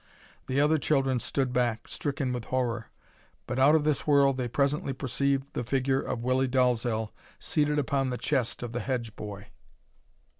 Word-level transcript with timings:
The 0.47 0.59
other 0.59 0.79
children 0.79 1.19
stood 1.19 1.53
back, 1.53 1.87
stricken 1.87 2.33
with 2.33 2.45
horror. 2.45 2.87
But 3.45 3.59
out 3.59 3.75
of 3.75 3.83
this 3.83 4.07
whirl 4.07 4.33
they 4.33 4.47
presently 4.47 4.93
perceived 4.93 5.53
the 5.53 5.63
figure 5.63 6.01
of 6.01 6.23
Willie 6.23 6.47
Dalzel 6.47 7.11
seated 7.37 7.77
upon 7.77 8.09
the 8.09 8.17
chest 8.17 8.63
of 8.63 8.71
the 8.71 8.79
Hedge 8.79 9.15
boy. 9.15 9.49